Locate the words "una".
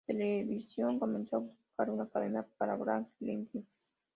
1.91-2.09